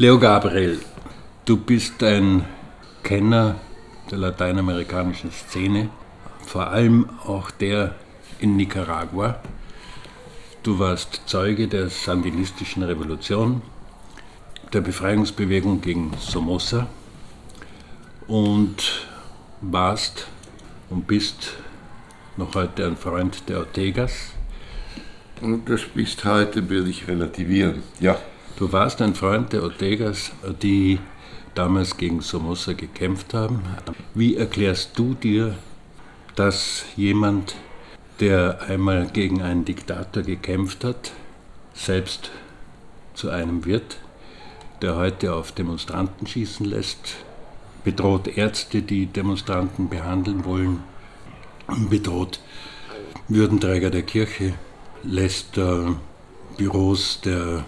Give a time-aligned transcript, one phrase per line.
[0.00, 0.80] Leo Gabriel,
[1.44, 2.46] du bist ein
[3.02, 3.56] Kenner
[4.10, 5.90] der lateinamerikanischen Szene,
[6.46, 7.96] vor allem auch der
[8.38, 9.42] in Nicaragua.
[10.62, 13.60] Du warst Zeuge der sandinistischen Revolution,
[14.72, 16.86] der Befreiungsbewegung gegen Somoza
[18.26, 19.06] und
[19.60, 20.28] warst
[20.88, 21.56] und bist
[22.38, 24.32] noch heute ein Freund der Ortegas.
[25.42, 28.18] Und das bist heute, würde ich relativieren, ja.
[28.60, 30.32] Du warst ein Freund der Ortegas,
[30.62, 30.98] die
[31.54, 33.62] damals gegen Somoza gekämpft haben.
[34.12, 35.56] Wie erklärst du dir,
[36.36, 37.54] dass jemand,
[38.20, 41.12] der einmal gegen einen Diktator gekämpft hat,
[41.72, 42.32] selbst
[43.14, 43.96] zu einem wird,
[44.82, 47.16] der heute auf Demonstranten schießen lässt,
[47.82, 50.82] bedroht Ärzte, die Demonstranten behandeln wollen,
[51.88, 52.40] bedroht
[53.26, 54.52] Würdenträger der Kirche,
[55.02, 55.92] lässt äh,
[56.58, 57.64] Büros der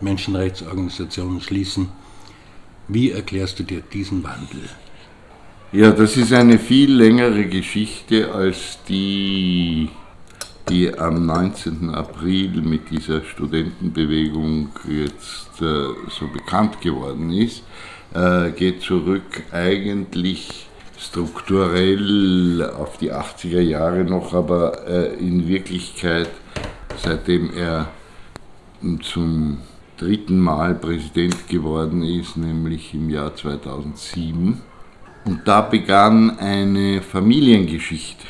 [0.00, 1.88] Menschenrechtsorganisationen schließen.
[2.88, 4.68] Wie erklärst du dir diesen Wandel?
[5.72, 9.88] Ja, das ist eine viel längere Geschichte als die,
[10.68, 11.90] die am 19.
[11.90, 17.64] April mit dieser Studentenbewegung jetzt äh, so bekannt geworden ist.
[18.14, 20.66] Äh, geht zurück eigentlich
[20.98, 26.30] strukturell auf die 80er Jahre noch, aber äh, in Wirklichkeit,
[26.96, 27.88] seitdem er
[29.02, 29.58] zum
[29.96, 34.60] dritten Mal Präsident geworden ist, nämlich im Jahr 2007.
[35.24, 38.26] Und da begann eine Familiengeschichte.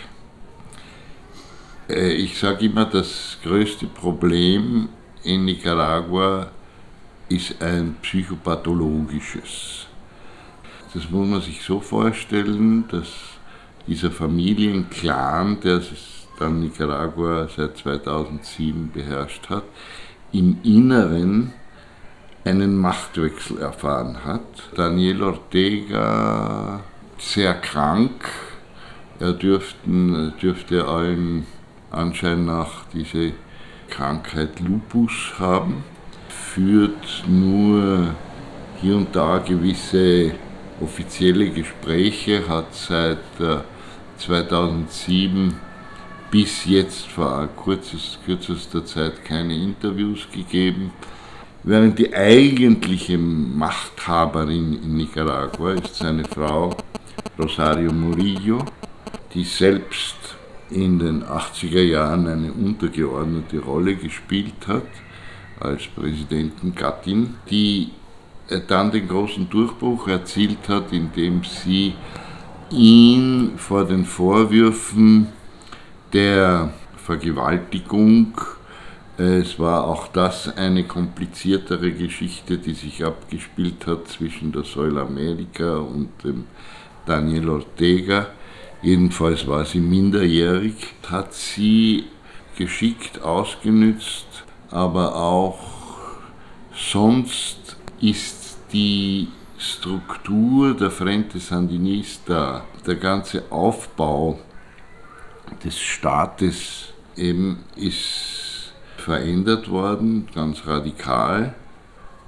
[1.89, 4.89] Äh, ich sage immer, das größte Problem
[5.23, 6.51] in Nicaragua
[7.29, 9.87] ist ein psychopathologisches.
[10.95, 13.09] Das muss man sich so vorstellen, dass
[13.87, 15.83] dieser Familienclan, der
[16.39, 19.65] dann Nicaragua seit 2007 beherrscht hat,
[20.33, 21.53] im Inneren
[22.45, 24.41] einen Machtwechsel erfahren hat.
[24.75, 26.81] Daniel Ortega
[27.19, 28.29] sehr krank,
[29.19, 31.47] er dürften, dürfte allen
[31.91, 33.33] Anschein nach diese
[33.89, 35.85] Krankheit Lupus haben,
[36.29, 38.15] führt nur
[38.81, 40.33] hier und da gewisse
[40.81, 43.19] offizielle Gespräche, hat seit
[44.19, 45.66] 2007 äh,
[46.31, 50.91] bis jetzt vor kurzes, kürzester Zeit keine Interviews gegeben.
[51.63, 56.77] Während die eigentliche Machthaberin in Nicaragua ist seine Frau
[57.39, 58.65] Rosario Murillo,
[59.35, 60.17] die selbst
[60.71, 64.87] in den 80er Jahren eine untergeordnete Rolle gespielt hat
[65.61, 67.91] als Präsidentengattin, die
[68.69, 71.95] dann den großen Durchbruch erzielt hat, indem sie
[72.71, 75.29] ihn vor den Vorwürfen
[76.17, 78.41] der Vergewaltigung.
[79.19, 85.77] Es war auch das eine kompliziertere Geschichte, die sich abgespielt hat zwischen der Säule Amerika
[85.77, 86.45] und dem
[87.05, 88.29] Daniel Ortega.
[88.81, 92.05] Jedenfalls war sie minderjährig, hat sie
[92.57, 95.59] geschickt ausgenützt, aber auch
[96.75, 99.29] sonst ist die
[99.59, 104.39] Struktur der Frente Sandinista, der ganze Aufbau
[105.65, 111.55] des Staates eben ist verändert worden, ganz radikal.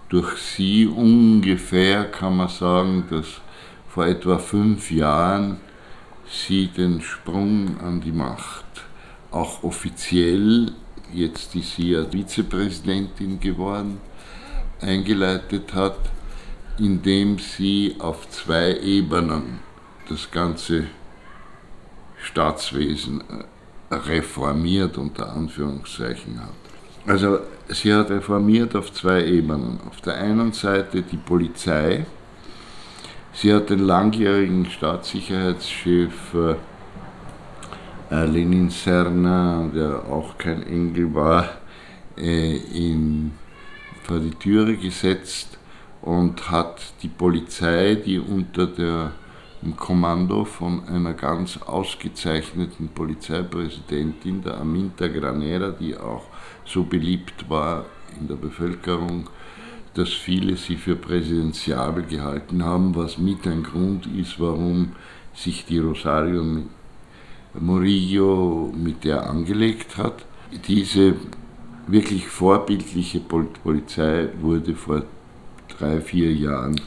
[0.08, 3.26] Durch sie ungefähr kann man sagen, dass
[3.88, 5.58] vor etwa fünf Jahren
[6.30, 8.64] sie den Sprung an die Macht
[9.30, 10.72] auch offiziell,
[11.12, 14.00] jetzt ist sie ja Vizepräsidentin geworden,
[14.80, 15.98] eingeleitet hat,
[16.78, 19.60] indem sie auf zwei Ebenen
[20.08, 20.86] das Ganze
[22.28, 23.22] Staatswesen
[23.90, 26.50] äh, reformiert unter Anführungszeichen hat.
[27.06, 29.80] Also sie hat reformiert auf zwei Ebenen.
[29.88, 32.04] Auf der einen Seite die Polizei.
[33.32, 36.34] Sie hat den langjährigen Staatssicherheitschef
[38.10, 41.48] äh, Lenin Serna, der auch kein Engel war,
[42.18, 43.32] äh, in,
[44.02, 45.58] vor die Türe gesetzt
[46.02, 49.12] und hat die Polizei, die unter der
[49.68, 56.24] im Kommando von einer ganz ausgezeichneten Polizeipräsidentin, der Aminta Granera, die auch
[56.64, 57.84] so beliebt war
[58.18, 59.28] in der Bevölkerung,
[59.92, 64.92] dass viele sie für präsidentiabel gehalten haben, was mit ein Grund ist, warum
[65.34, 66.42] sich die Rosario
[67.52, 70.24] Murillo mit der angelegt hat.
[70.66, 71.14] Diese
[71.86, 75.02] wirklich vorbildliche Polizei wurde vor
[75.68, 76.80] drei, vier Jahren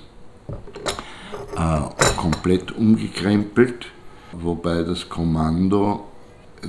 [1.55, 1.81] äh,
[2.17, 3.87] komplett umgekrempelt,
[4.31, 6.05] wobei das Kommando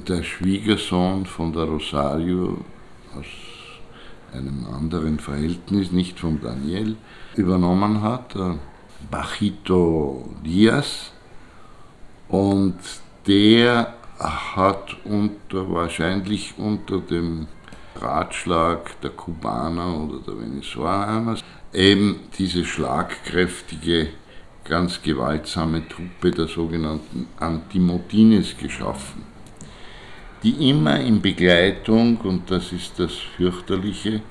[0.08, 2.64] der Schwiegersohn von der Rosario
[3.16, 3.26] aus
[4.32, 6.96] einem anderen Verhältnis, nicht von Daniel,
[7.36, 8.34] übernommen hat,
[9.10, 11.12] Bajito Diaz.
[12.28, 12.78] Und
[13.26, 17.46] der hat unter, wahrscheinlich unter dem
[17.96, 21.36] Ratschlag der Kubaner oder der Venezuelaner
[21.72, 24.08] eben diese schlagkräftige,
[24.64, 29.22] ganz gewaltsame Truppe der sogenannten Antimotines geschaffen,
[30.42, 34.22] die immer in Begleitung, und das ist das fürchterliche,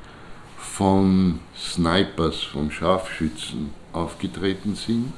[0.57, 5.13] von Snipers, von Scharfschützen aufgetreten sind,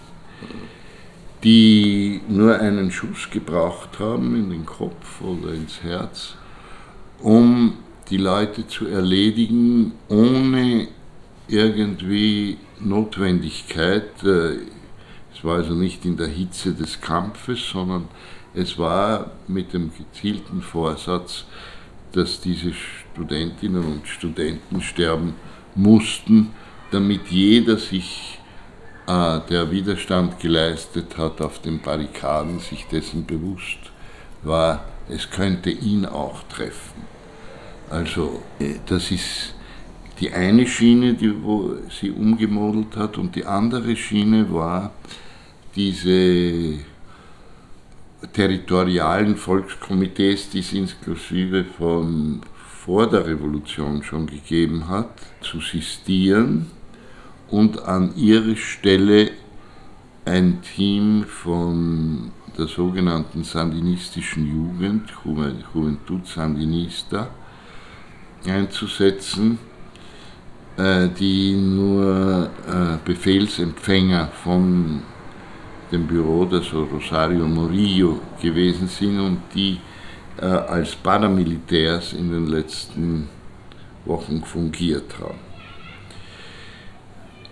[1.43, 6.35] die nur einen Schuss gebraucht haben in den Kopf oder ins Herz,
[7.19, 7.77] um
[8.09, 10.87] die Leute zu erledigen, ohne
[11.47, 14.09] irgendwie Notwendigkeit.
[15.43, 18.07] Es war also nicht in der Hitze des Kampfes, sondern
[18.53, 21.43] es war mit dem gezielten Vorsatz,
[22.13, 25.33] dass diese Studentinnen und Studenten sterben
[25.75, 26.51] mussten,
[26.91, 28.39] damit jeder sich,
[29.05, 33.79] äh, der Widerstand geleistet hat auf den Barrikaden, sich dessen bewusst
[34.43, 37.01] war, es könnte ihn auch treffen.
[37.89, 39.55] Also äh, das ist
[40.21, 44.93] die eine Schiene, die, wo sie umgemodelt hat, und die andere Schiene war
[45.75, 46.79] diese
[48.31, 52.41] territorialen Volkskomitees, die es inklusive von
[52.85, 55.09] vor der Revolution schon gegeben hat,
[55.41, 56.69] zu sistieren
[57.49, 59.31] und an ihre Stelle
[60.25, 65.11] ein Team von der sogenannten sandinistischen Jugend,
[65.73, 67.29] Juventud Sandinista,
[68.45, 69.57] einzusetzen,
[70.77, 75.03] äh, die nur äh, Befehlsempfänger von
[75.93, 79.79] dem Büro des Rosario Murillo gewesen sind und die
[80.41, 83.29] äh, als Paramilitärs in den letzten
[84.05, 85.39] Wochen fungiert haben.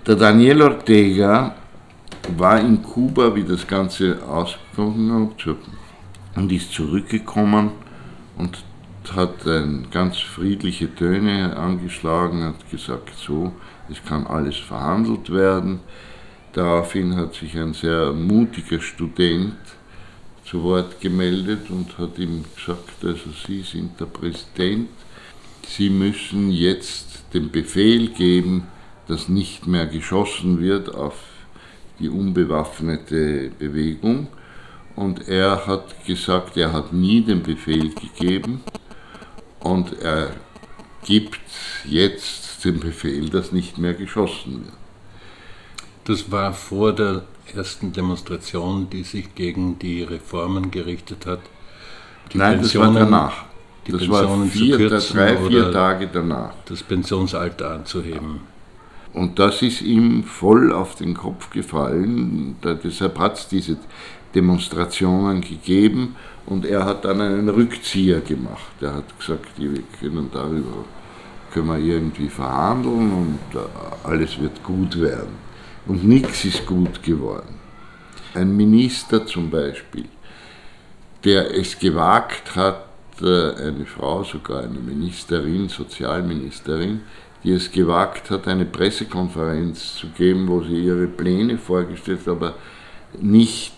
[0.07, 1.55] Der Daniel Ortega
[2.35, 5.55] war in Kuba, wie das Ganze ausgegangen hat,
[6.35, 7.71] und ist zurückgekommen
[8.37, 8.63] und
[9.15, 13.51] hat ein ganz friedliche Töne angeschlagen, hat gesagt, so,
[13.89, 15.81] es kann alles verhandelt werden.
[16.53, 19.55] Daraufhin hat sich ein sehr mutiger Student
[20.45, 24.89] zu Wort gemeldet und hat ihm gesagt, also Sie sind der Präsident,
[25.65, 28.67] Sie müssen jetzt den Befehl geben,
[29.07, 31.15] dass nicht mehr geschossen wird auf
[31.99, 34.27] die unbewaffnete Bewegung.
[34.95, 38.61] Und er hat gesagt, er hat nie den Befehl gegeben
[39.61, 40.35] und er
[41.05, 41.39] gibt
[41.85, 44.80] jetzt den Befehl, dass nicht mehr geschossen wird.
[46.11, 47.21] Das war vor der
[47.55, 51.39] ersten Demonstration, die sich gegen die Reformen gerichtet hat.
[52.33, 53.43] Die Nein, Pensionen, das war danach.
[53.87, 56.51] Die das Pensionen war vier, zu kürzen drei, vier Tage danach.
[56.65, 58.41] Das Pensionsalter anzuheben.
[59.13, 62.57] Und das ist ihm voll auf den Kopf gefallen.
[62.61, 63.77] deshalb hat es diese
[64.35, 68.73] Demonstrationen gegeben und er hat dann einen Rückzieher gemacht.
[68.81, 70.83] Er hat gesagt, wir können darüber
[71.53, 73.63] können wir irgendwie verhandeln und äh,
[74.03, 75.50] alles wird gut werden.
[75.85, 77.59] Und nichts ist gut geworden.
[78.33, 80.05] Ein Minister zum Beispiel,
[81.23, 82.85] der es gewagt hat,
[83.21, 87.01] äh, eine Frau, sogar eine Ministerin, Sozialministerin,
[87.43, 92.55] die es gewagt hat, eine Pressekonferenz zu geben, wo sie ihre Pläne vorgestellt aber
[93.19, 93.73] nicht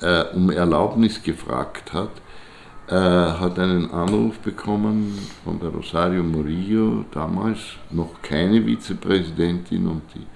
[0.00, 2.10] äh, um Erlaubnis gefragt hat,
[2.88, 7.58] äh, hat einen Anruf bekommen von der Rosario Murillo, damals
[7.90, 10.26] noch keine Vizepräsidentin, und die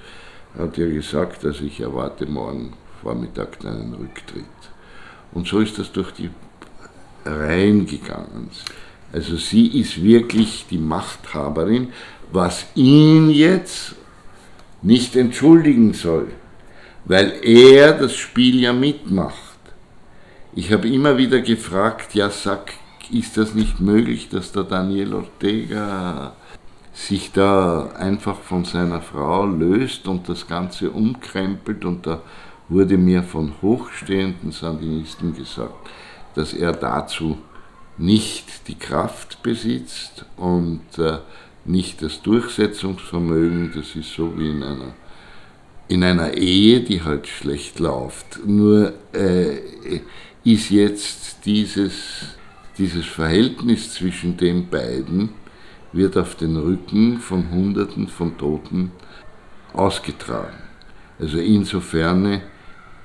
[0.59, 4.45] hat ihr gesagt, dass ich erwarte morgen Vormittag deinen Rücktritt.
[5.33, 6.31] Und so ist das durch die
[7.25, 8.51] Reihen gegangen.
[9.13, 11.89] Also sie ist wirklich die Machthaberin,
[12.33, 13.95] was ihn jetzt
[14.83, 16.29] nicht entschuldigen soll,
[17.05, 19.35] weil er das Spiel ja mitmacht.
[20.55, 22.73] Ich habe immer wieder gefragt, ja sag,
[23.11, 26.35] ist das nicht möglich, dass der Daniel Ortega
[26.99, 32.23] sich da einfach von seiner Frau löst und das Ganze umkrempelt und da
[32.69, 35.89] wurde mir von hochstehenden Sandinisten gesagt,
[36.35, 37.39] dass er dazu
[37.99, 41.19] nicht die Kraft besitzt und äh,
[41.65, 44.93] nicht das Durchsetzungsvermögen, das ist so wie in einer,
[45.87, 48.41] in einer Ehe, die halt schlecht läuft.
[48.45, 50.01] Nur äh,
[50.43, 52.37] ist jetzt dieses,
[52.77, 55.31] dieses Verhältnis zwischen den beiden,
[55.93, 58.93] wird auf den Rücken von Hunderten von Toten
[59.73, 60.59] ausgetragen.
[61.19, 62.43] Also insofern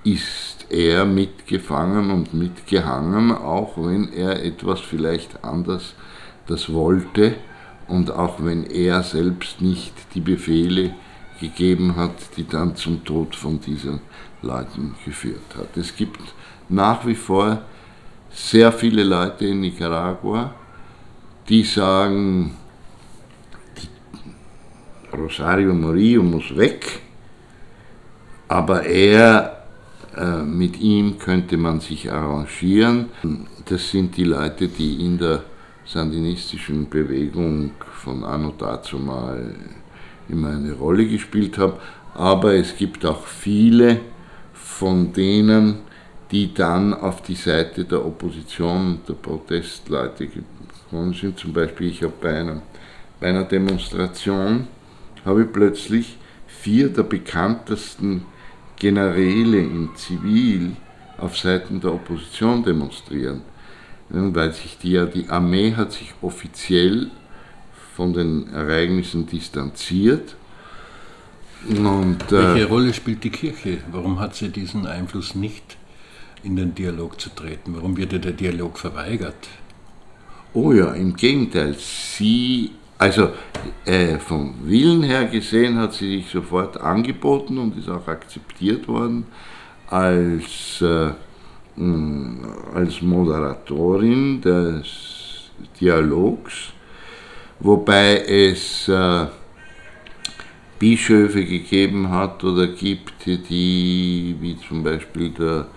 [0.04, 5.96] ist er mitgefangen und mitgehangen, auch wenn er etwas vielleicht anders
[6.48, 7.36] das wollte
[7.88, 10.94] und auch wenn er selbst nicht die Befehle
[11.40, 14.02] gegeben hat, die dann zum Tod von diesen
[14.42, 15.76] Leuten geführt hat.
[15.78, 16.22] Es gibt
[16.70, 17.62] nach wie vor
[18.32, 20.54] sehr viele Leute in Nicaragua,
[21.48, 22.56] die sagen,
[25.14, 27.02] Rosario Murillo muss weg,
[28.48, 29.64] aber er,
[30.16, 33.10] äh, mit ihm könnte man sich arrangieren.
[33.66, 35.44] Das sind die Leute, die in der
[35.86, 37.72] sandinistischen Bewegung
[38.04, 39.56] von Anno dazu mal
[40.30, 41.74] immer eine Rolle gespielt haben.
[42.16, 44.00] Aber es gibt auch viele
[44.54, 45.80] von denen,
[46.32, 51.38] die dann auf die Seite der Opposition der Protestleute gekommen sind.
[51.38, 52.62] Zum Beispiel, ich habe bei,
[53.20, 54.68] bei einer Demonstration,
[55.26, 58.26] habe ich plötzlich vier der bekanntesten
[58.78, 60.76] Generäle in Zivil
[61.18, 63.42] auf Seiten der Opposition demonstrieren.
[64.10, 67.10] Weil sich die, die Armee hat sich offiziell
[67.96, 70.36] von den Ereignissen distanziert.
[71.68, 73.80] Und, äh, Welche Rolle spielt die Kirche?
[73.92, 75.78] Warum hat sie diesen Einfluss nicht,
[76.44, 77.76] in den Dialog zu treten?
[77.76, 79.48] Warum wird ihr der Dialog verweigert?
[80.54, 81.76] Oh ja, im Gegenteil.
[81.80, 82.72] Sie,
[83.04, 83.30] also
[83.86, 89.26] äh, vom Willen her gesehen, hat sie sich sofort angeboten und ist auch akzeptiert worden
[89.88, 91.12] als, äh,
[92.74, 96.72] als Moderatorin des Dialogs
[97.60, 99.26] wobei es äh,
[100.80, 105.68] Bischöfe gegeben hat oder gibt, die, wie zum Beispiel der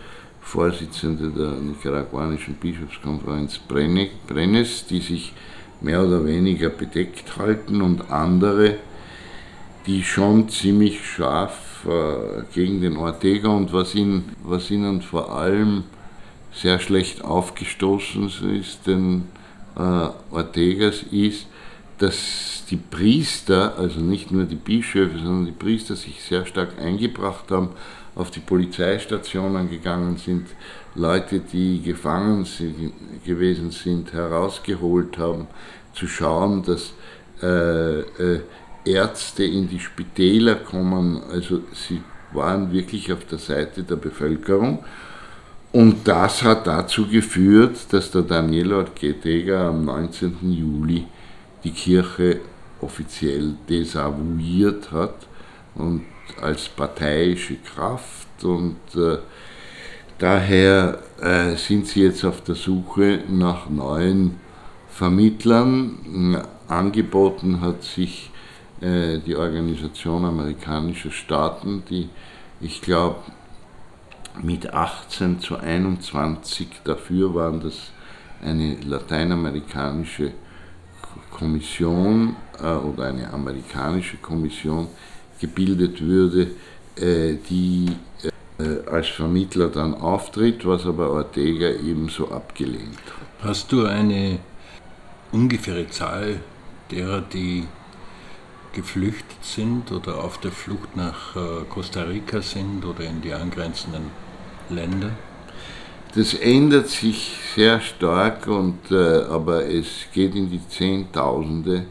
[0.40, 5.32] Vorsitzende der nicaraguanischen Bischofskonferenz Brenes, die sich
[5.80, 8.76] mehr oder weniger bedeckt halten und andere,
[9.86, 15.84] die schon ziemlich scharf äh, gegen den Ortega und was, ihn, was ihnen vor allem
[16.52, 18.28] sehr schlecht aufgestoßen
[18.58, 19.28] ist, den
[19.76, 21.46] äh, Ortegas, ist,
[21.98, 27.50] dass die Priester, also nicht nur die Bischöfe, sondern die Priester sich sehr stark eingebracht
[27.50, 27.70] haben,
[28.14, 30.46] auf die Polizeistationen gegangen sind,
[30.96, 32.46] Leute, die gefangen
[33.24, 35.46] gewesen sind, herausgeholt haben,
[35.94, 36.92] zu schauen, dass
[37.42, 38.40] äh, äh,
[38.84, 41.22] Ärzte in die Spitäler kommen.
[41.30, 42.00] Also sie
[42.32, 44.84] waren wirklich auf der Seite der Bevölkerung.
[45.72, 50.36] Und das hat dazu geführt, dass der Daniel Ortega am 19.
[50.50, 51.06] Juli
[51.64, 52.40] die Kirche
[52.80, 55.14] offiziell desavouiert hat
[55.74, 56.02] und
[56.40, 59.18] als parteiische Kraft und äh,
[60.18, 64.36] daher äh, sind sie jetzt auf der Suche nach neuen
[64.88, 66.42] Vermittlern.
[66.68, 68.30] Angeboten hat sich
[68.80, 72.08] äh, die Organisation amerikanischer Staaten, die
[72.60, 73.16] ich glaube
[74.42, 77.90] mit 18 zu 21 dafür waren, dass
[78.42, 80.32] eine lateinamerikanische
[81.30, 84.88] Kommission äh, oder eine amerikanische Kommission
[85.40, 86.50] gebildet würde,
[86.96, 87.86] äh, die
[88.22, 88.30] äh,
[88.90, 93.48] als Vermittler dann auftritt, was aber Ortega ebenso abgelehnt hat.
[93.48, 94.38] Hast du eine
[95.30, 96.40] ungefähre Zahl
[96.90, 97.66] derer, die
[98.72, 104.10] geflüchtet sind oder auf der Flucht nach äh, Costa Rica sind oder in die angrenzenden
[104.68, 105.10] Länder?
[106.14, 111.86] Das ändert sich sehr stark, und, äh, aber es geht in die Zehntausende,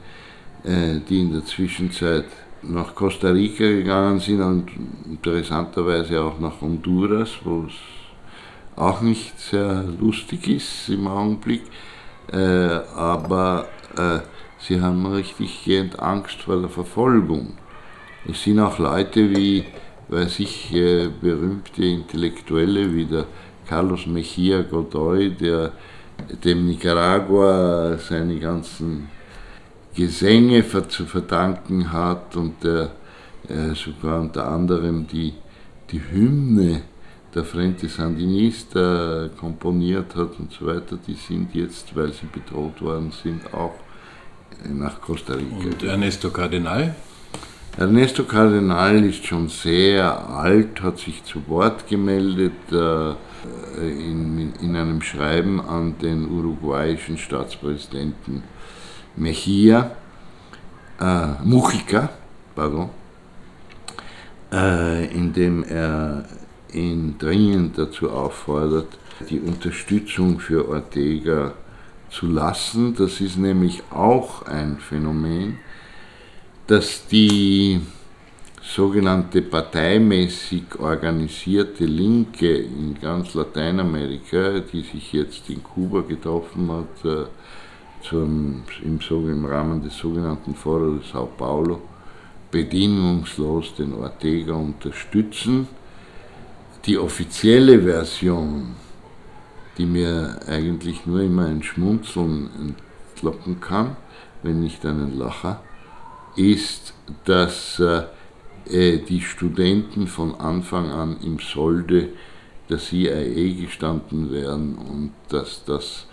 [0.64, 2.26] äh, die in der Zwischenzeit
[2.68, 4.72] nach Costa Rica gegangen sind und
[5.10, 7.74] interessanterweise auch nach Honduras, wo es
[8.76, 11.64] auch nicht sehr lustig ist im Augenblick.
[12.32, 13.68] Äh, aber
[13.98, 14.20] äh,
[14.60, 15.70] sie haben richtig
[16.00, 17.54] Angst vor der Verfolgung.
[18.28, 19.64] Es sind auch Leute wie,
[20.08, 23.26] weiß ich, äh, berühmte Intellektuelle wie der
[23.68, 25.72] Carlos Mejia Godoy, der
[26.44, 29.10] dem Nicaragua seine ganzen
[29.96, 32.92] Gesänge zu verdanken hat und der
[33.48, 35.34] äh, sogar unter anderem die,
[35.92, 36.82] die Hymne
[37.34, 43.12] der Frente Sandinista komponiert hat und so weiter, die sind jetzt, weil sie bedroht worden
[43.24, 43.74] sind, auch
[44.74, 45.66] nach Costa Rica.
[45.66, 46.96] Und Ernesto Cardenal?
[47.78, 52.54] Ernesto Cardenal ist schon sehr alt, hat sich zu Wort gemeldet.
[52.72, 53.16] Äh,
[53.78, 58.44] äh, in, in einem Schreiben an den uruguayischen Staatspräsidenten
[59.18, 59.92] Mejia,
[61.00, 62.10] äh, Mujica,
[62.56, 62.90] pardon,
[64.52, 66.26] äh, in dem er
[66.74, 68.98] ihn dringend dazu auffordert,
[69.30, 71.54] die Unterstützung für Ortega
[72.10, 72.96] zu lassen.
[72.96, 75.58] Das ist nämlich auch ein Phänomen,
[76.68, 77.80] dass die
[78.62, 87.26] sogenannte parteimäßig organisierte Linke in ganz Lateinamerika, die sich jetzt in Kuba getroffen hat, äh,
[88.08, 91.82] zum, im, im Rahmen des sogenannten Foro de Sao Paulo
[92.52, 95.68] bedingungslos den Ortega unterstützen.
[96.86, 98.76] Die offizielle Version,
[99.78, 102.76] die mir eigentlich nur immer ein Schmunzeln
[103.16, 103.98] entlocken kann,
[104.44, 105.62] wenn nicht einen Lacher,
[106.36, 106.94] ist,
[107.26, 112.10] dass äh, die Studenten von Anfang an im Solde
[112.70, 116.08] der CIA gestanden wären und dass das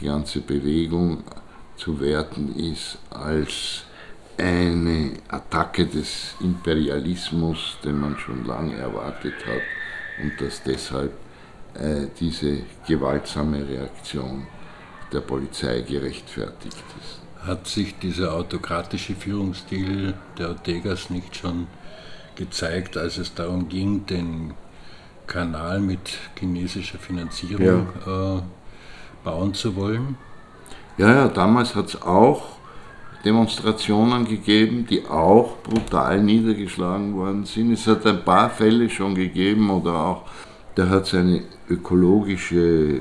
[0.00, 1.22] die ganze Bewegung
[1.76, 3.84] zu werten ist als
[4.38, 9.62] eine Attacke des Imperialismus, den man schon lange erwartet hat
[10.22, 11.12] und dass deshalb
[11.74, 14.46] äh, diese gewaltsame Reaktion
[15.12, 17.46] der Polizei gerechtfertigt ist.
[17.46, 21.66] Hat sich dieser autokratische Führungsstil der Ortegas nicht schon
[22.36, 24.54] gezeigt, als es darum ging, den
[25.26, 28.38] Kanal mit chinesischer Finanzierung ja.
[28.38, 28.42] äh,
[29.24, 30.16] bauen zu wollen?
[30.98, 32.42] Ja, ja, damals hat es auch
[33.24, 37.72] Demonstrationen gegeben, die auch brutal niedergeschlagen worden sind.
[37.72, 40.22] Es hat ein paar Fälle schon gegeben oder auch,
[40.74, 43.00] da hat es eine ökologische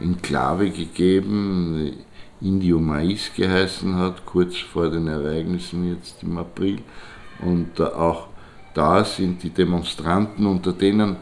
[0.00, 1.92] Enklave gegeben,
[2.40, 6.78] Indio Mais geheißen hat, kurz vor den Ereignissen jetzt im April.
[7.40, 8.26] Und auch
[8.74, 11.16] da sind die Demonstranten, unter denen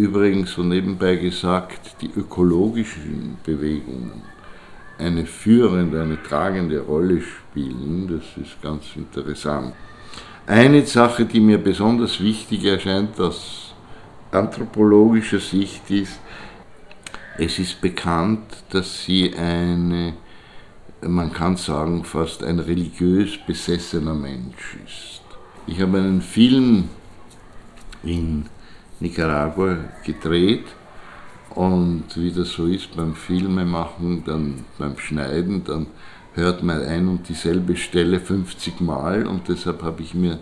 [0.00, 4.22] übrigens so nebenbei gesagt die ökologischen Bewegungen
[4.98, 8.08] eine führende, eine tragende Rolle spielen.
[8.08, 9.74] Das ist ganz interessant.
[10.46, 13.74] Eine Sache, die mir besonders wichtig erscheint aus
[14.30, 16.18] anthropologischer Sicht ist,
[17.38, 20.14] es ist bekannt, dass sie eine,
[21.02, 25.22] man kann sagen, fast ein religiös besessener Mensch ist.
[25.66, 26.88] Ich habe einen Film
[28.02, 28.46] in
[29.00, 30.66] Nicaragua gedreht.
[31.50, 35.86] Und wie das so ist beim Filmemachen, dann beim Schneiden, dann
[36.34, 39.26] hört man ein und dieselbe Stelle 50 Mal.
[39.26, 40.38] Und deshalb habe ich mir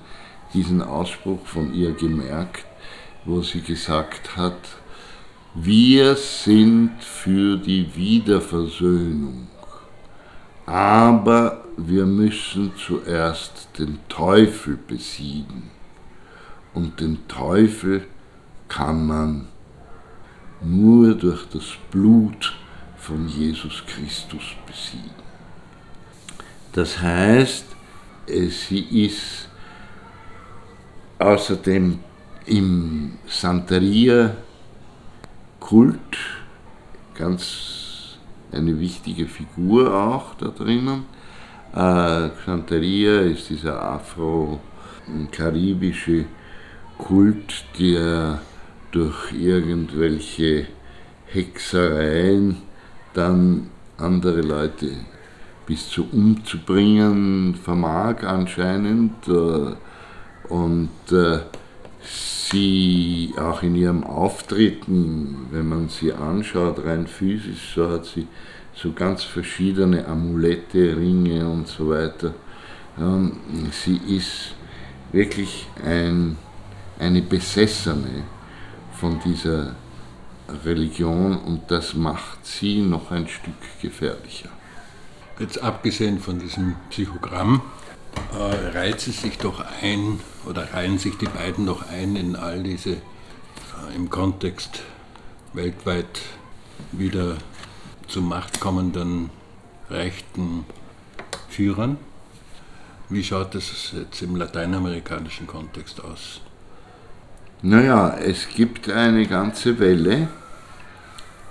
[0.52, 2.66] diesen Ausspruch von ihr gemerkt,
[3.24, 4.58] wo sie gesagt hat,
[5.54, 9.48] wir sind für die Wiederversöhnung,
[10.66, 15.70] aber wir müssen zuerst den Teufel besiegen.
[16.74, 18.04] Und den Teufel
[18.68, 19.48] kann man
[20.62, 22.54] nur durch das Blut
[22.96, 25.10] von Jesus Christus besiegen.
[26.72, 27.66] Das heißt,
[28.26, 29.48] sie ist
[31.18, 31.98] außerdem
[32.46, 36.18] im Santeria-Kult
[37.14, 38.18] ganz
[38.52, 41.06] eine wichtige Figur auch da drinnen.
[41.74, 46.24] Äh, Santeria ist dieser afro-karibische
[46.96, 48.40] Kult, der
[48.92, 50.66] durch irgendwelche
[51.26, 52.56] Hexereien
[53.14, 54.90] dann andere Leute
[55.66, 59.74] bis zu umzubringen vermag anscheinend äh,
[60.48, 61.40] und äh,
[62.00, 68.26] sie auch in ihrem Auftreten, wenn man sie anschaut, rein physisch, so hat sie
[68.74, 72.32] so ganz verschiedene Amulette, Ringe und so weiter.
[73.72, 74.54] Sie ist
[75.12, 76.36] wirklich ein,
[76.98, 78.24] eine Besessene
[78.98, 79.74] von dieser
[80.64, 84.48] Religion und das macht sie noch ein Stück gefährlicher.
[85.38, 87.62] Jetzt abgesehen von diesem Psychogramm,
[88.32, 92.62] äh, reiht sie sich doch ein oder reihen sich die beiden doch ein in all
[92.62, 94.82] diese äh, im Kontext
[95.52, 96.20] weltweit
[96.92, 97.36] wieder
[98.08, 99.30] zur Macht kommenden
[99.90, 100.64] rechten
[101.48, 101.98] Führern.
[103.08, 106.40] Wie schaut das jetzt im lateinamerikanischen Kontext aus?
[107.62, 110.28] Naja, es gibt eine ganze Welle,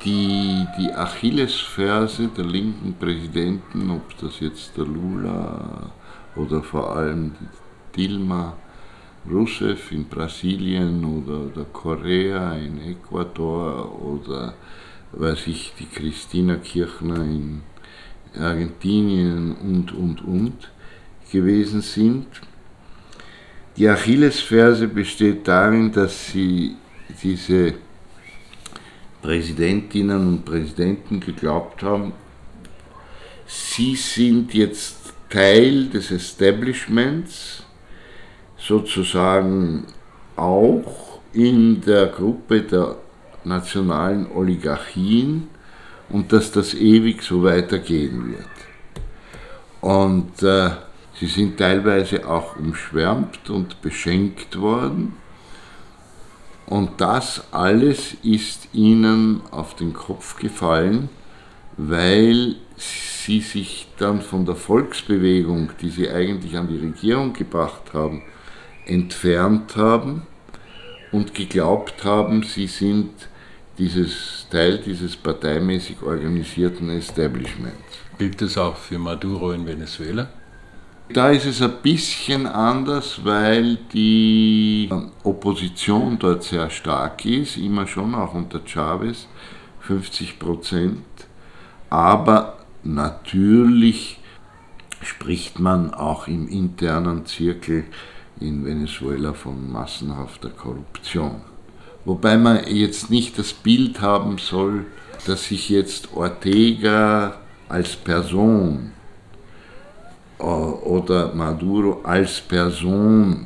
[0.06, 5.91] die die Achillesferse der linken Präsidenten, ob das jetzt der Lula
[6.38, 7.34] oder vor allem
[7.93, 8.56] Dilma
[9.30, 14.54] Rousseff in Brasilien oder der Korea in Ecuador oder
[15.12, 17.63] weiß ich, die Christina Kirchner in
[18.39, 20.72] Argentinien und, und, und
[21.30, 22.28] gewesen sind
[23.78, 26.76] die Achillesferse besteht darin, dass sie
[27.22, 27.76] diese
[29.22, 32.13] Präsidentinnen und Präsidenten geglaubt haben,
[33.46, 37.63] sie sind jetzt Teil des Establishments,
[38.58, 39.86] sozusagen
[40.36, 42.96] auch in der Gruppe der
[43.44, 45.50] nationalen Oligarchien
[46.10, 48.48] und dass das ewig so weitergehen wird.
[49.82, 50.72] Und äh,
[51.20, 55.14] Sie sind teilweise auch umschwärmt und beschenkt worden.
[56.68, 61.10] Und das alles ist ihnen auf den Kopf gefallen,
[61.78, 68.22] weil sie sich dann von der Volksbewegung, die sie eigentlich an die Regierung gebracht haben,
[68.86, 70.24] entfernt haben
[71.12, 73.12] und geglaubt haben, sie sind
[73.78, 77.78] dieses Teil dieses parteimäßig organisierten Establishments.
[78.18, 80.30] Gilt das auch für Maduro in Venezuela?
[81.13, 84.89] Da ist es ein bisschen anders, weil die
[85.24, 89.28] Opposition dort sehr stark ist, immer schon, auch unter Chavez,
[89.82, 91.06] 50 Prozent.
[91.89, 94.20] Aber natürlich
[95.02, 97.86] spricht man auch im internen Zirkel
[98.41, 101.41] in Venezuela von massenhafter Korruption.
[102.04, 104.86] Wobei man jetzt nicht das Bild haben soll,
[105.26, 107.38] dass sich jetzt Ortega
[107.70, 108.91] als Person
[110.39, 113.45] oder Maduro als Person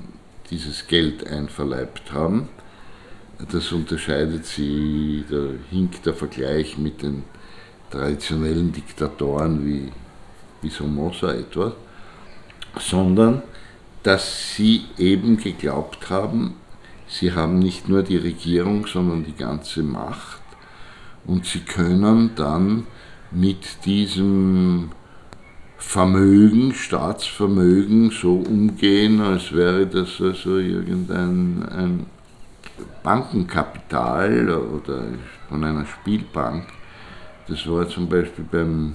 [0.50, 2.50] dieses Geld einverleibt haben.
[3.52, 7.24] Das unterscheidet sie, da hinkt der Vergleich mit den
[7.90, 9.92] traditionellen Diktatoren wie,
[10.62, 11.74] wie Somoza etwa,
[12.78, 13.42] sondern
[14.04, 16.56] dass sie eben geglaubt haben,
[17.08, 20.42] sie haben nicht nur die Regierung, sondern die ganze Macht
[21.26, 22.88] und sie können dann
[23.32, 24.92] mit diesem
[25.82, 32.06] Vermögen, Staatsvermögen so umgehen, als wäre das also irgendein ein
[33.04, 35.04] Bankenkapital oder
[35.50, 36.68] von einer Spielbank.
[37.48, 38.94] Das war zum Beispiel beim,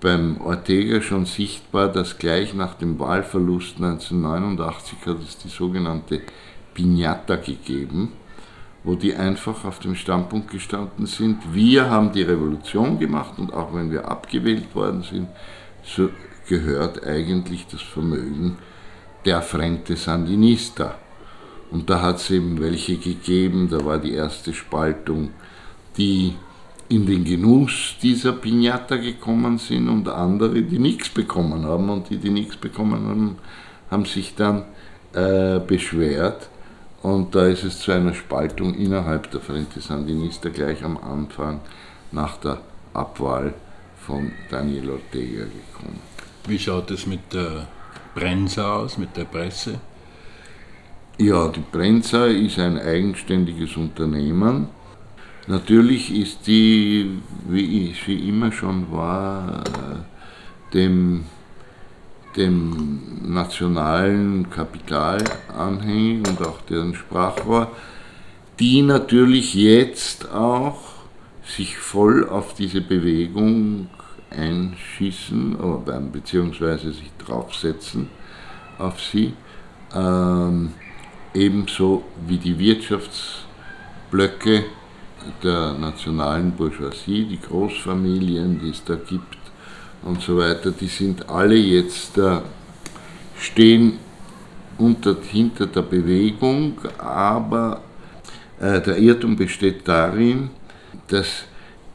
[0.00, 6.20] beim Ortega schon sichtbar, dass gleich nach dem Wahlverlust 1989 hat es die sogenannte
[6.74, 8.12] Piñata gegeben,
[8.84, 13.72] wo die einfach auf dem Standpunkt gestanden sind, wir haben die Revolution gemacht und auch
[13.72, 15.28] wenn wir abgewählt worden sind,
[15.84, 16.10] so
[16.48, 18.58] gehört eigentlich das Vermögen
[19.24, 20.96] der Frente Sandinista.
[21.70, 25.30] Und da hat es eben welche gegeben, da war die erste Spaltung,
[25.96, 26.34] die
[26.88, 31.88] in den Genuss dieser Piñata gekommen sind und andere, die nichts bekommen haben.
[31.88, 33.36] Und die, die nichts bekommen haben,
[33.90, 34.64] haben sich dann
[35.14, 36.50] äh, beschwert.
[37.02, 41.60] Und da ist es zu einer Spaltung innerhalb der Frente Sandinista gleich am Anfang
[42.12, 42.60] nach der
[42.92, 43.54] Abwahl
[44.06, 46.00] von Daniel Ortega gekommen.
[46.46, 47.68] Wie schaut es mit der
[48.14, 49.80] Prensa aus, mit der Presse?
[51.18, 54.68] Ja, die Prensa ist ein eigenständiges Unternehmen.
[55.46, 59.62] Natürlich ist die, wie sie immer schon war,
[60.72, 61.24] dem,
[62.36, 65.22] dem nationalen Kapital
[65.56, 67.70] anhängig und auch deren Sprachrohr,
[68.58, 70.91] die natürlich jetzt auch
[71.56, 73.88] sich voll auf diese Bewegung
[74.30, 75.56] einschießen
[76.12, 78.08] beziehungsweise sich draufsetzen
[78.78, 79.34] auf sie.
[79.94, 80.72] Ähm,
[81.34, 84.64] ebenso wie die Wirtschaftsblöcke
[85.42, 89.36] der nationalen Bourgeoisie, die Großfamilien, die es da gibt
[90.02, 92.40] und so weiter, die sind alle jetzt, äh,
[93.38, 93.98] stehen
[94.78, 97.82] unter, hinter der Bewegung, aber
[98.58, 100.48] äh, der Irrtum besteht darin,
[101.12, 101.44] dass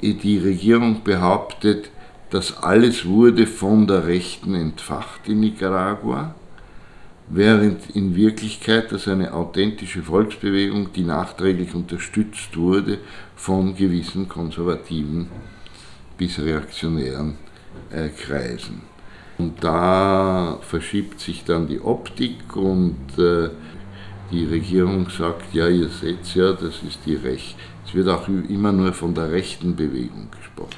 [0.01, 1.89] die Regierung behauptet,
[2.30, 6.36] das alles wurde von der Rechten entfacht in Nicaragua,
[7.30, 12.99] während in Wirklichkeit das eine authentische Volksbewegung, die nachträglich unterstützt wurde
[13.36, 15.27] von gewissen konservativen
[16.17, 17.36] bis reaktionären
[17.91, 18.82] äh, Kreisen.
[19.38, 23.49] Und da verschiebt sich dann die Optik und äh,
[24.32, 28.72] die Regierung sagt, ja, ihr seht ja, das ist die Recht, es wird auch immer
[28.72, 30.76] nur von der rechten Bewegung gesprochen.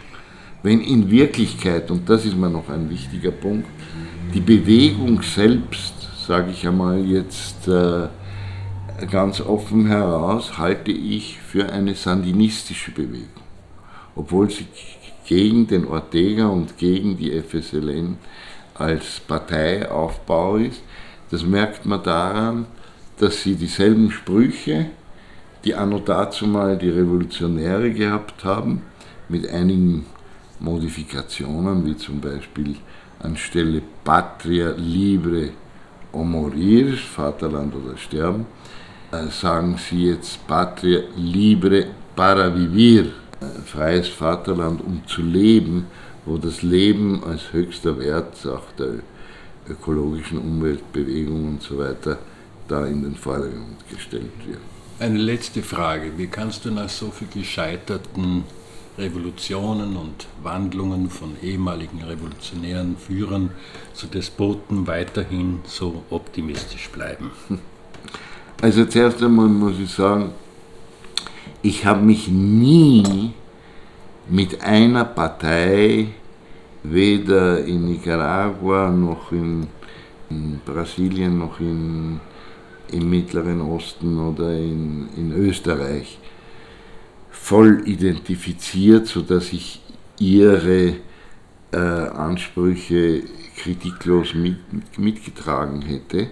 [0.61, 3.67] Wenn in Wirklichkeit, und das ist mir noch ein wichtiger Punkt,
[4.33, 5.93] die Bewegung selbst,
[6.27, 8.07] sage ich einmal jetzt äh,
[9.09, 13.43] ganz offen heraus, halte ich für eine sandinistische Bewegung.
[14.15, 14.67] Obwohl sie
[15.29, 18.17] gegen den Ortega und gegen die FSLN
[18.73, 20.81] als Parteiaufbau ist.
[21.29, 22.65] Das merkt man daran,
[23.19, 24.87] dass sie dieselben Sprüche
[25.65, 28.81] die anno dazu mal die Revolutionäre gehabt haben,
[29.27, 30.05] mit einigen
[30.59, 32.75] Modifikationen, wie zum Beispiel
[33.19, 35.49] anstelle Patria libre
[36.11, 38.45] o morir, Vaterland oder Sterben,
[39.11, 43.11] äh, sagen sie jetzt Patria libre para vivir,
[43.65, 45.85] freies Vaterland, um zu leben,
[46.25, 48.95] wo das Leben als höchster Wert auch der
[49.69, 52.17] ökologischen Umweltbewegung und so weiter
[52.69, 54.59] da in den Vordergrund gestellt wird.
[54.99, 56.11] Eine letzte Frage.
[56.17, 58.43] Wie kannst du nach so viel gescheiterten
[58.97, 63.51] Revolutionen und Wandlungen von ehemaligen revolutionären Führern
[63.93, 67.31] zu Despoten weiterhin so optimistisch bleiben?
[68.61, 70.31] Also zuerst einmal muss ich sagen,
[71.61, 73.31] ich habe mich nie
[74.27, 76.09] mit einer Partei
[76.83, 79.67] weder in Nicaragua noch in,
[80.29, 82.19] in Brasilien noch in,
[82.91, 86.19] im Mittleren Osten oder in, in Österreich
[87.31, 89.81] voll identifiziert, sodass ich
[90.19, 90.95] ihre
[91.71, 93.23] äh, Ansprüche
[93.57, 94.57] kritiklos mit,
[94.97, 96.27] mitgetragen hätte,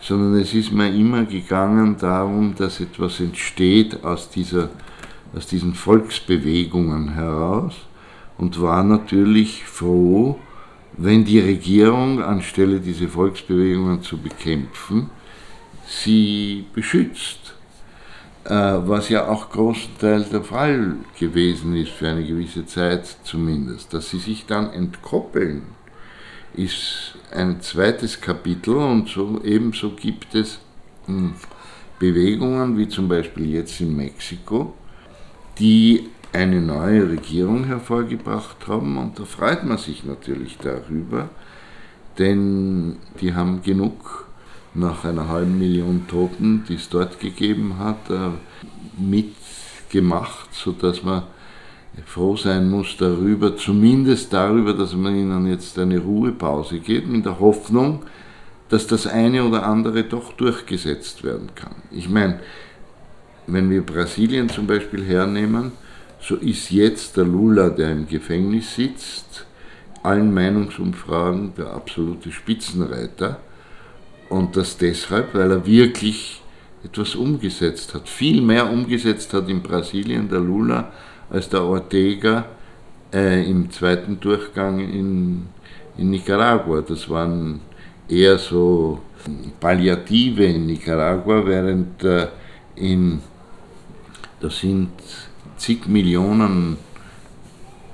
[0.00, 4.70] sondern es ist mir immer gegangen darum, dass etwas entsteht aus, dieser,
[5.34, 7.74] aus diesen Volksbewegungen heraus
[8.38, 10.38] und war natürlich froh,
[10.98, 15.10] wenn die Regierung, anstelle diese Volksbewegungen zu bekämpfen,
[15.86, 17.54] sie beschützt.
[18.44, 23.92] Äh, was ja auch großenteils der Fall gewesen ist, für eine gewisse Zeit zumindest.
[23.92, 25.62] Dass sie sich dann entkoppeln,
[26.54, 30.60] ist ein zweites Kapitel und so, ebenso gibt es
[31.06, 31.34] hm,
[31.98, 34.74] Bewegungen, wie zum Beispiel jetzt in Mexiko,
[35.58, 41.30] die eine neue Regierung hervorgebracht haben und da freut man sich natürlich darüber,
[42.18, 44.26] denn die haben genug
[44.76, 48.30] nach einer halben Million Toten, die es dort gegeben hat, äh,
[48.98, 51.22] mitgemacht, sodass man
[52.04, 57.40] froh sein muss darüber, zumindest darüber, dass man ihnen jetzt eine Ruhepause gibt, in der
[57.40, 58.02] Hoffnung,
[58.68, 61.76] dass das eine oder andere doch durchgesetzt werden kann.
[61.90, 62.40] Ich meine,
[63.46, 65.72] wenn wir Brasilien zum Beispiel hernehmen,
[66.20, 69.46] so ist jetzt der Lula, der im Gefängnis sitzt,
[70.02, 73.40] allen Meinungsumfragen der absolute Spitzenreiter.
[74.28, 76.42] Und das deshalb, weil er wirklich
[76.84, 78.08] etwas umgesetzt hat.
[78.08, 80.92] Viel mehr umgesetzt hat in Brasilien der Lula
[81.30, 82.44] als der Ortega
[83.12, 85.46] äh, im zweiten Durchgang in,
[85.96, 86.82] in Nicaragua.
[86.82, 87.60] Das waren
[88.08, 89.00] eher so
[89.60, 92.28] Palliative in Nicaragua, während äh,
[92.76, 93.20] in,
[94.40, 94.90] da sind
[95.56, 96.76] zig Millionen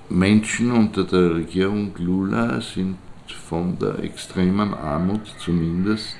[0.08, 2.96] Menschen unter der Regierung Lula sind
[3.30, 6.16] von der extremen Armut zumindest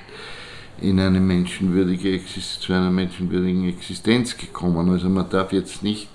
[0.81, 4.89] in eine menschenwürdige zu einer menschenwürdigen Existenz gekommen.
[4.89, 6.09] Also man darf jetzt nicht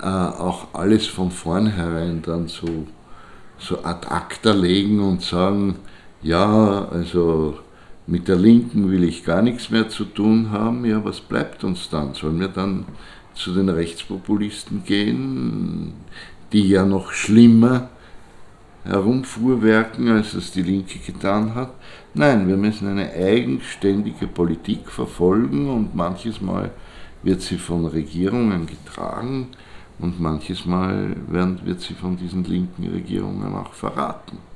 [0.00, 2.86] äh, auch alles von vornherein dann so,
[3.58, 5.76] so ad acta legen und sagen,
[6.22, 7.58] ja, also
[8.06, 11.90] mit der Linken will ich gar nichts mehr zu tun haben, ja, was bleibt uns
[11.90, 12.14] dann?
[12.14, 12.86] Sollen wir dann
[13.34, 15.92] zu den Rechtspopulisten gehen,
[16.52, 17.90] die ja noch schlimmer
[18.88, 21.72] herumfuhrwerken, als es die Linke getan hat.
[22.14, 26.70] Nein, wir müssen eine eigenständige Politik verfolgen und manches Mal
[27.22, 29.48] wird sie von Regierungen getragen
[29.98, 34.47] und manches Mal wird sie von diesen linken Regierungen auch verraten.